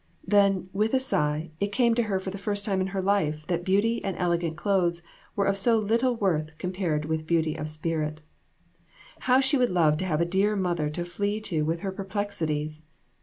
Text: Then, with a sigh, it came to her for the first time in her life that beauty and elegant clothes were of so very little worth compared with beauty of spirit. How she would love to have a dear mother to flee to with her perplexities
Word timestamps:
Then, 0.25 0.67
with 0.73 0.95
a 0.95 0.99
sigh, 0.99 1.51
it 1.59 1.67
came 1.71 1.93
to 1.93 2.01
her 2.09 2.19
for 2.19 2.31
the 2.31 2.39
first 2.39 2.65
time 2.65 2.81
in 2.81 2.87
her 2.87 3.03
life 3.03 3.45
that 3.45 3.63
beauty 3.63 4.03
and 4.03 4.17
elegant 4.17 4.57
clothes 4.57 5.03
were 5.35 5.45
of 5.45 5.59
so 5.59 5.77
very 5.79 5.89
little 5.91 6.15
worth 6.15 6.57
compared 6.57 7.05
with 7.05 7.27
beauty 7.27 7.53
of 7.55 7.69
spirit. 7.69 8.21
How 9.29 9.39
she 9.39 9.59
would 9.59 9.69
love 9.69 9.97
to 9.97 10.05
have 10.05 10.19
a 10.19 10.25
dear 10.25 10.55
mother 10.55 10.89
to 10.89 11.05
flee 11.05 11.39
to 11.41 11.61
with 11.65 11.81
her 11.81 11.91
perplexities 11.91 12.81